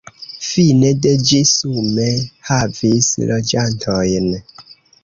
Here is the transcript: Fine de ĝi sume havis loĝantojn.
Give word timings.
Fine 0.51 0.89
de 1.03 1.11
ĝi 1.31 1.41
sume 1.51 2.09
havis 2.51 3.13
loĝantojn. 3.35 4.33